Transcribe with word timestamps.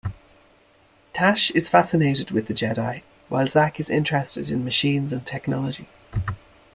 Tash 1.13 1.51
is 1.51 1.69
fascinated 1.69 2.31
with 2.31 2.47
the 2.47 2.55
Jedi, 2.55 3.03
while 3.29 3.45
Zak 3.45 3.79
is 3.79 3.87
interested 3.91 4.49
in 4.49 4.65
machines 4.65 5.13
and 5.13 5.23
technology. 5.23 5.89